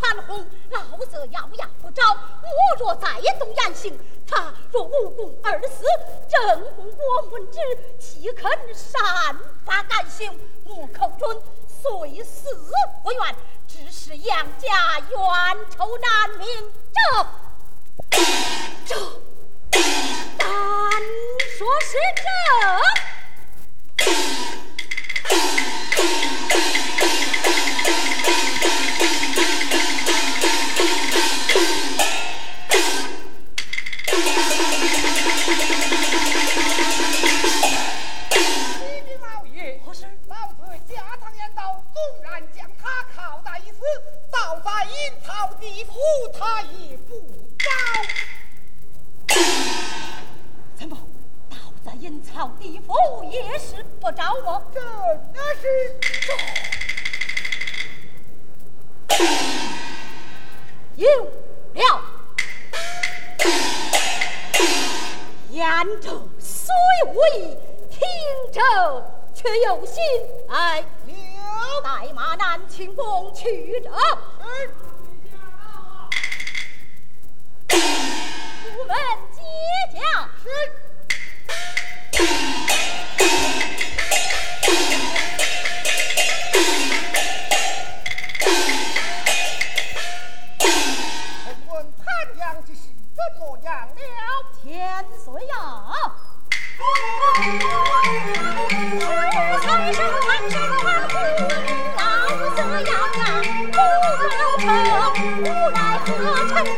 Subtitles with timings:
[0.00, 2.02] 反红，老则咬牙不招。
[2.12, 3.08] 我若再
[3.38, 5.84] 动言行，他若无功而死，
[6.28, 7.58] 正宫我闻之，
[7.98, 10.38] 岂肯善发敢行？
[10.64, 12.48] 我口准，虽死
[13.02, 13.36] 不愿，
[13.66, 15.18] 只是杨家冤
[15.70, 16.64] 仇难泯。
[16.92, 17.00] 这
[18.86, 18.96] 这。
[20.38, 20.48] 但
[21.58, 22.22] 说是这
[54.74, 55.14] 招我？
[55.32, 55.62] 真的是
[60.96, 61.04] 有
[61.74, 61.80] 了，
[66.38, 66.72] 虽
[67.06, 67.56] 无意，
[67.90, 67.98] 听
[68.52, 68.60] 者
[69.34, 69.96] 却有心。
[70.48, 71.14] 哎，有
[71.82, 73.90] 带马南清宫去者。
[77.68, 77.74] 出
[78.86, 78.94] 门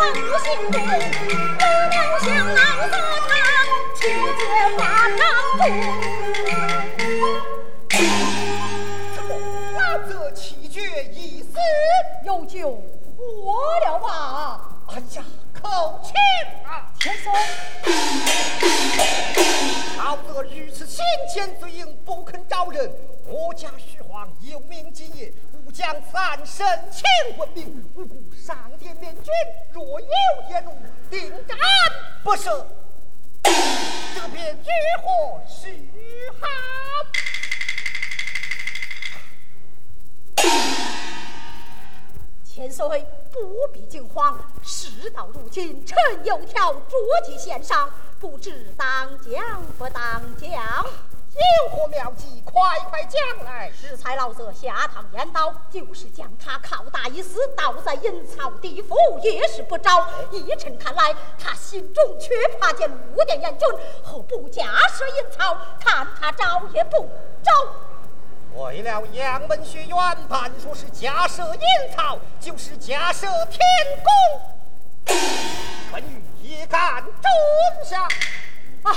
[0.00, 0.78] 何臣本不姓杜，
[1.58, 2.24] 不料想
[2.54, 2.96] 老色
[3.28, 3.30] 他
[3.94, 4.40] 去劫
[4.78, 4.80] 花
[5.18, 5.20] 堂
[9.14, 9.30] 怎么
[9.76, 9.78] 老
[10.08, 10.80] 则气绝
[11.12, 11.58] 一死？
[12.24, 12.70] 有救
[13.14, 13.20] 活
[13.84, 14.08] 了吧？
[14.88, 15.22] 哎呀，
[15.52, 16.14] 口请
[16.66, 16.88] 啊！
[16.98, 17.30] 千岁，
[19.98, 22.40] 老则如此先前罪营，不肯。
[23.60, 27.04] 家始皇有命今夜，吾将三审请
[27.36, 29.30] 问明，无故上殿面君，
[29.70, 30.08] 若有
[30.48, 30.78] 言误，
[31.10, 31.58] 定斩
[32.24, 32.64] 不赦。
[33.44, 34.62] 这便如
[35.02, 35.68] 何是
[36.40, 36.46] 好？
[42.42, 50.86] 千岁不必惊慌，事到如今，臣有条捉计献上，不知当讲不当讲。
[51.34, 52.60] 有何妙计，快
[52.90, 53.70] 快讲来！
[53.72, 60.06] 适才老者下堂言道，就是将他拷打一死，倒在阴曹地府，也是不招。
[60.32, 63.68] 依臣看来，他心中却怕见污点严君，
[64.02, 67.08] 何不假设阴曹，看他招也不
[67.42, 67.52] 招？
[68.56, 69.96] 为了杨门学院，
[70.28, 73.60] 判说是假设阴曹，就是假设天
[74.02, 75.14] 宫，
[75.92, 78.08] 本欲也敢种下。
[78.82, 78.92] 唉，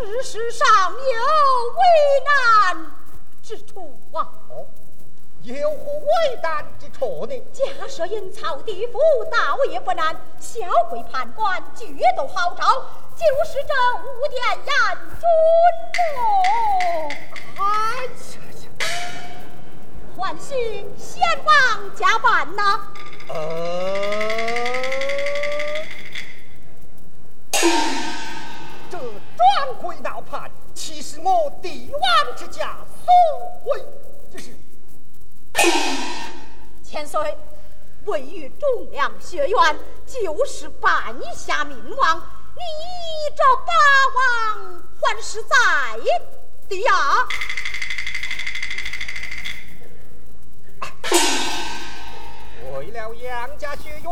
[0.00, 0.98] 只是尚有
[1.76, 1.80] 为
[2.24, 2.90] 难
[3.42, 4.26] 之处啊。
[4.48, 4.66] 哦，
[5.42, 7.38] 有何为难之处呢？
[7.52, 8.98] 假设阴曹地府
[9.30, 12.64] 倒也不难，小鬼判官举都好招，
[13.14, 14.66] 就是这五殿阎
[15.20, 15.22] 君
[17.04, 17.62] 么？
[17.62, 17.62] 哎
[18.06, 18.08] 呀
[20.16, 20.56] 唤醒
[20.98, 22.62] 先王加办呐！
[22.62, 22.80] 呀，
[23.28, 24.29] 呃，
[31.22, 33.12] 我帝王之家所
[33.66, 33.84] 为
[34.30, 34.56] 之事？
[36.82, 37.36] 千岁，
[38.06, 42.62] 位于忠良学院，就是半下民王，你
[43.36, 43.72] 这八
[44.16, 45.56] 王还是在
[46.68, 47.28] 的呀？
[52.72, 54.02] 为了杨家学院，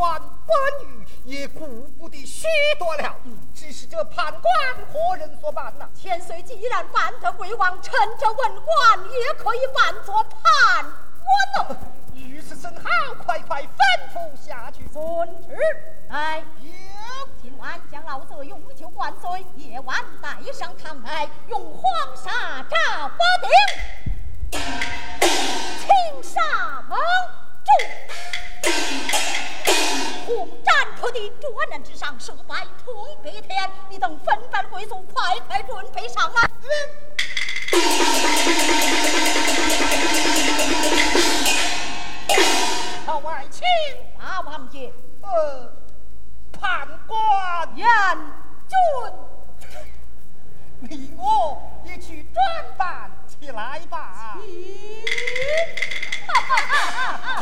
[0.45, 1.65] 本欲也顾
[1.97, 2.45] 不得许
[2.77, 3.15] 多了。
[3.71, 4.43] 是这判官
[4.91, 5.87] 何人所办呐？
[5.93, 11.77] 千岁既然办得鬼王，趁着文官也可以扮作判官呢。
[12.13, 12.89] 如此甚好，
[13.25, 13.67] 快快吩
[14.13, 14.83] 咐下去。
[14.89, 15.01] 遵
[15.41, 15.55] 旨。
[16.09, 16.71] 哎，有
[17.41, 21.83] 今晚将老贼永久灌醉，夜晚带上堂来，用黄
[22.17, 23.17] 沙炸八
[24.51, 24.59] 顶，
[25.79, 26.97] 请上盟
[27.63, 29.38] 主。
[30.29, 32.93] 红毡铺地，桌案之上设摆冲
[33.23, 36.47] 白天，你等分班归宿，快快准备上啊！
[43.07, 43.65] 朝外请。
[44.19, 44.93] 大王爷，
[45.23, 45.73] 呃，
[46.51, 47.87] 判官严
[48.67, 48.77] 君。
[50.81, 52.43] 你我也去转
[52.77, 54.37] 办起来吧。
[54.37, 55.03] 咦，
[56.27, 57.39] 哈哈哈哈哈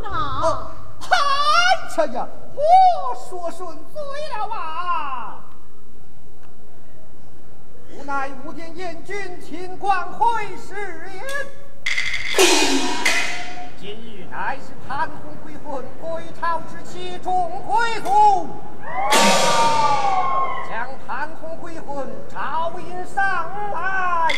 [0.00, 0.70] 贵王啊！
[1.96, 4.00] 哎呀呀，我说顺嘴
[4.36, 5.40] 了啊！
[7.90, 11.22] 无奈无殿燕君秦广会誓言，
[13.78, 18.48] 今日乃是潘洪归魂归朝之期，众贵族
[20.70, 23.22] 将潘洪归魂朝引上
[23.74, 24.32] 来。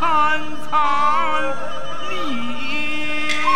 [0.00, 0.40] 堪
[0.70, 0.72] 参
[2.08, 2.14] 礼
[3.44, 3.46] 物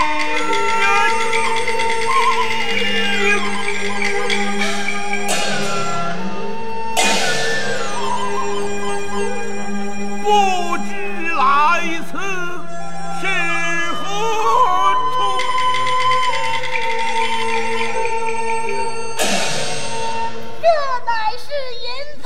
[10.22, 10.26] 不
[10.84, 10.90] 知
[11.32, 11.40] 来
[12.10, 12.12] 此
[13.20, 13.24] 是
[13.94, 14.04] 何
[15.14, 15.16] 处？
[20.60, 20.64] 这
[21.06, 21.46] 乃是
[21.80, 21.86] 淫
[22.22, 22.24] 贼。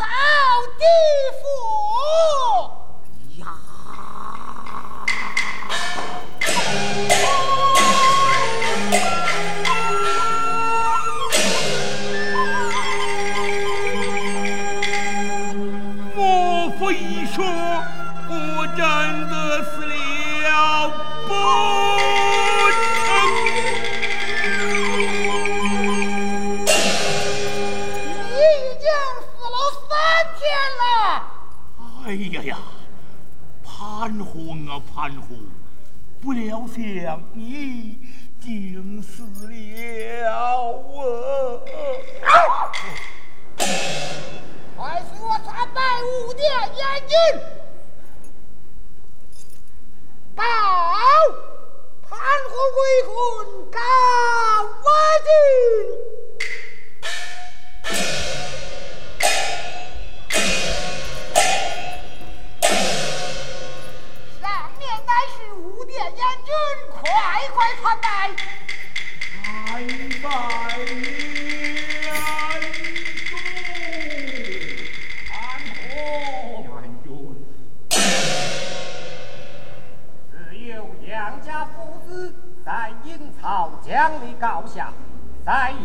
[36.66, 37.22] 将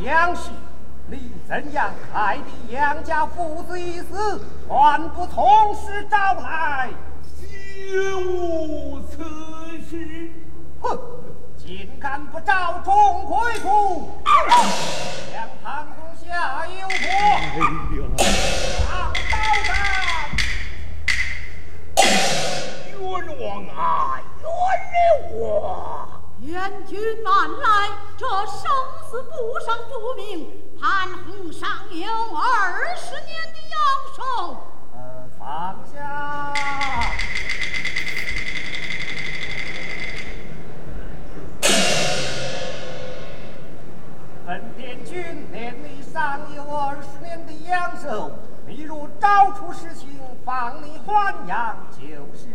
[0.04, 0.50] 杨氏，
[1.08, 6.90] 你怎样害得杨家父子一死，还不从实招来？
[7.40, 9.24] 绝无此
[9.90, 10.30] 事！
[10.82, 11.00] 哼，
[11.58, 14.12] 竟敢不招众贵族，
[15.32, 18.18] 向潘公下油锅，
[18.84, 19.72] 上刀山！
[23.00, 23.02] 冤
[23.40, 24.20] 枉啊！
[24.42, 26.13] 冤枉！
[26.44, 28.70] 燕军南来，这生
[29.10, 33.80] 死簿上注明，潘洪尚有二十年的阳
[34.14, 34.22] 寿。
[34.94, 34.98] 呃，
[35.40, 36.54] 放下。
[44.46, 48.32] 本殿军念你尚有二十年的阳寿，
[48.68, 52.02] 你若找出实情，放你还阳就
[52.38, 52.50] 是。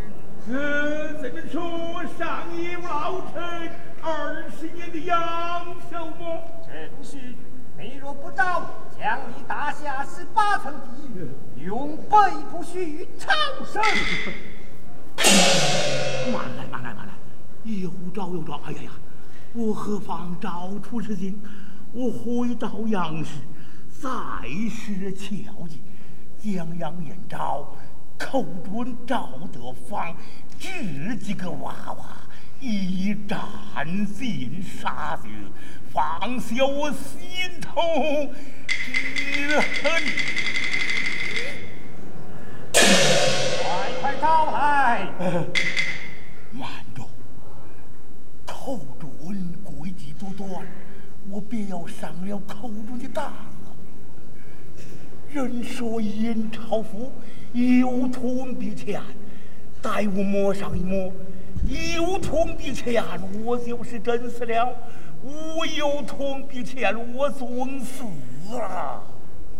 [0.50, 3.70] 呃，怎么说上有老臣
[4.02, 6.42] 二十年的阳寿么？
[6.66, 7.34] 正是。
[7.80, 8.68] 你若不招，
[8.98, 11.28] 将你打下十八层地狱，
[11.64, 12.16] 永背
[12.50, 13.30] 不许超
[13.64, 13.80] 生。
[16.32, 17.12] 慢来，慢来，慢来！
[17.62, 18.90] 又招又招，哎呀呀！
[19.52, 21.40] 我何妨找出事情？
[21.92, 23.34] 我回到杨氏，
[23.90, 24.08] 再
[24.68, 25.80] 施巧计，
[26.42, 27.76] 将杨延昭。
[28.18, 30.14] 寇准赵德芳，
[30.58, 32.16] 这几个娃娃
[32.60, 33.38] 一战
[34.06, 35.28] 尽杀绝，
[35.92, 37.80] 方消我心头
[38.66, 40.02] 之恨。
[42.72, 45.06] 快快招来！
[46.50, 47.08] 慢着，
[48.44, 49.08] 寇准
[49.64, 50.66] 诡计多端
[51.30, 53.46] 我便要上了寇准的当啊！
[55.30, 57.12] 人说燕朝父，
[57.52, 59.00] 有铜的钱，
[59.80, 61.12] 待我摸上一摸，
[61.96, 63.02] 有铜的钱，
[63.44, 64.68] 我就是真死了；
[65.22, 68.04] 我有铜的钱，我总死
[68.52, 69.02] 啊！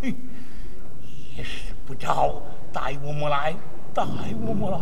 [0.02, 0.14] 哼，
[1.36, 2.42] 一时不着，
[2.72, 3.54] 待我摸来，
[3.94, 4.04] 待
[4.46, 4.80] 我摸来。